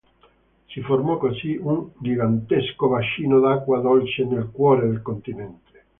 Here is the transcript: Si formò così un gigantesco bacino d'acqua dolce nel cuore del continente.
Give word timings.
Si 0.67 0.81
formò 0.81 1.19
così 1.19 1.59
un 1.61 1.91
gigantesco 1.99 2.87
bacino 2.87 3.39
d'acqua 3.39 3.81
dolce 3.81 4.25
nel 4.25 4.49
cuore 4.51 4.87
del 4.87 5.03
continente. 5.03 5.83